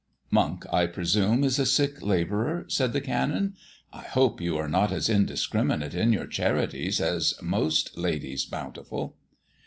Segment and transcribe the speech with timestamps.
[0.31, 3.53] "Monk, I presume, is a sick labourer?" said the Canon.
[3.93, 9.15] "I hope you are not as indiscriminate in your charities as most Ladies Bountiful."